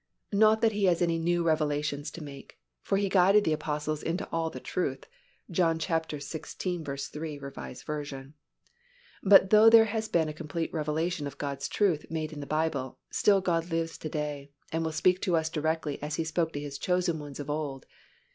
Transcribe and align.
Not 0.33 0.61
that 0.61 0.71
He 0.71 0.85
has 0.85 0.99
any 0.99 1.19
new 1.19 1.43
revelations 1.43 2.09
to 2.09 2.23
make, 2.23 2.57
for 2.81 2.97
He 2.97 3.07
guided 3.07 3.43
the 3.43 3.53
Apostles 3.53 4.01
into 4.01 4.27
all 4.31 4.49
the 4.49 4.59
truth 4.59 5.05
(John 5.51 5.77
xvi. 5.77 7.07
13, 7.07 7.39
R. 7.39 8.03
V.): 8.03 8.23
but 9.21 9.51
though 9.51 9.69
there 9.69 9.85
has 9.85 10.07
been 10.07 10.27
a 10.27 10.33
complete 10.33 10.73
revelation 10.73 11.27
of 11.27 11.37
God's 11.37 11.67
truth 11.67 12.07
made 12.09 12.33
in 12.33 12.39
the 12.39 12.47
Bible, 12.47 12.97
still 13.11 13.41
God 13.41 13.69
lives 13.69 13.95
to 13.99 14.09
day 14.09 14.49
and 14.71 14.83
will 14.83 14.91
speak 14.91 15.21
to 15.21 15.35
us 15.37 15.49
as 15.49 15.51
directly 15.51 16.01
as 16.01 16.15
He 16.15 16.23
spoke 16.23 16.51
to 16.53 16.59
His 16.59 16.79
chosen 16.79 17.19
ones 17.19 17.39
of 17.39 17.47
old. 17.51 17.85